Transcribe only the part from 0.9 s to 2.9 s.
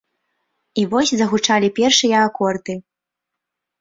вось загучалі першыя акорды.